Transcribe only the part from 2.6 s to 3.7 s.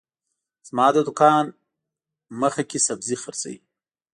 کي سبزي حرڅوي